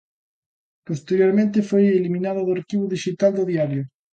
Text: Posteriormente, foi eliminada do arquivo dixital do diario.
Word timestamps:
Posteriormente, 0.89 1.67
foi 1.69 1.83
eliminada 1.99 2.45
do 2.45 2.55
arquivo 2.57 2.91
dixital 2.93 3.31
do 3.37 3.47
diario. 3.51 3.83